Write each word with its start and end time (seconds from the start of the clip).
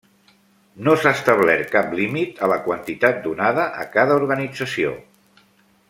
No 0.87 0.93
s'ha 1.01 1.11
establert 1.17 1.69
cap 1.75 1.93
límit 1.99 2.41
a 2.47 2.49
la 2.53 2.57
quantitat 2.69 3.21
donada 3.29 3.67
a 3.85 3.89
cada 3.99 4.17
organització. 4.23 4.97